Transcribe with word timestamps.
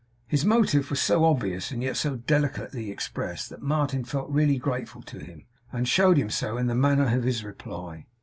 His 0.25 0.43
motive 0.43 0.89
was 0.89 0.99
so 0.99 1.25
obvious, 1.25 1.69
and 1.69 1.83
yet 1.83 1.95
so 1.95 2.15
delicately 2.15 2.89
expressed, 2.89 3.51
that 3.51 3.61
Martin 3.61 4.03
felt 4.03 4.31
really 4.31 4.57
grateful 4.57 5.03
to 5.03 5.19
him, 5.19 5.45
and 5.71 5.87
showed 5.87 6.17
him 6.17 6.31
so 6.31 6.57
in 6.57 6.65
the 6.65 6.73
manner 6.73 7.15
of 7.15 7.21
his 7.23 7.43
reply. 7.43 8.07